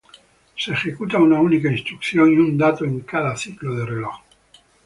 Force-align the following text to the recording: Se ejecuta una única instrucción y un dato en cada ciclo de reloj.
Se 0.57 0.71
ejecuta 0.73 1.19
una 1.19 1.39
única 1.39 1.71
instrucción 1.71 2.33
y 2.33 2.37
un 2.37 2.57
dato 2.57 2.85
en 2.85 3.01
cada 3.01 3.37
ciclo 3.37 3.75
de 3.75 3.85
reloj. 3.85 4.19